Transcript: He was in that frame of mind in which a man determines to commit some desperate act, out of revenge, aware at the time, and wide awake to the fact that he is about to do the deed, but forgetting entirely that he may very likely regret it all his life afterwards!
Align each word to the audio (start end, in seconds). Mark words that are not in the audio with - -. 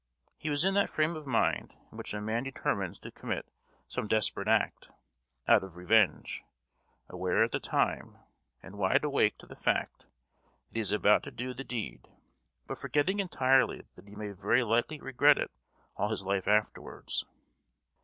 He 0.35 0.49
was 0.49 0.65
in 0.65 0.73
that 0.73 0.89
frame 0.89 1.15
of 1.15 1.27
mind 1.27 1.75
in 1.91 1.97
which 1.99 2.15
a 2.15 2.19
man 2.21 2.41
determines 2.41 2.97
to 2.97 3.11
commit 3.11 3.45
some 3.87 4.07
desperate 4.07 4.47
act, 4.47 4.89
out 5.47 5.63
of 5.63 5.77
revenge, 5.77 6.43
aware 7.07 7.43
at 7.43 7.51
the 7.51 7.59
time, 7.59 8.17
and 8.63 8.79
wide 8.79 9.03
awake 9.03 9.37
to 9.37 9.45
the 9.45 9.55
fact 9.55 10.07
that 10.69 10.73
he 10.73 10.79
is 10.79 10.91
about 10.91 11.21
to 11.21 11.29
do 11.31 11.53
the 11.53 11.63
deed, 11.63 12.09
but 12.65 12.79
forgetting 12.79 13.19
entirely 13.19 13.83
that 13.93 14.07
he 14.07 14.15
may 14.15 14.31
very 14.31 14.63
likely 14.63 14.99
regret 14.99 15.37
it 15.37 15.51
all 15.97 16.09
his 16.09 16.23
life 16.23 16.47
afterwards! 16.47 17.23